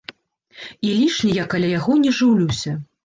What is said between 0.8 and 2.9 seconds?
І лішне я каля яго не жыўлюся.